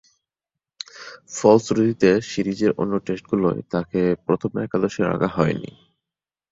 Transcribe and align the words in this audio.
ফলশ্রুতিতে 1.35 2.09
সিরিজের 2.29 2.71
অন্য 2.77 2.93
টেস্টগুলোয় 3.05 3.59
তাকে 3.73 4.01
প্রথম 4.25 4.51
একাদশে 4.65 5.01
রাখা 5.03 5.29
হয়নি। 5.35 5.71